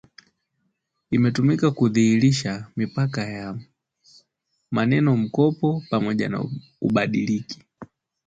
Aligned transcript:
imetumika 1.11 1.71
kudhihirisha 1.71 2.67
mipaka 2.75 3.23
ya 3.29 3.59
manenomkopo 4.71 5.83
pamoja 5.89 6.29
na 6.29 6.45
ubadiliki 6.81 7.59